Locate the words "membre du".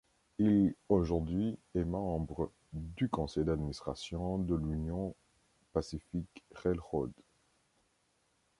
1.83-3.07